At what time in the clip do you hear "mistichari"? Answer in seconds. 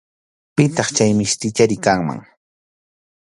1.17-1.77